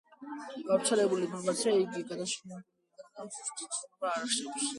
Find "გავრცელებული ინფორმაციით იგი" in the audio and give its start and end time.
0.69-2.03